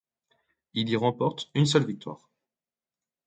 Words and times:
Il 0.73 0.89
y 0.89 0.95
remporte 0.97 1.51
une 1.53 1.67
seule 1.67 1.85
victoire. 1.85 2.27